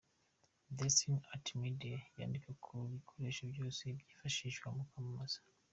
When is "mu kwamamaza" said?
4.75-5.39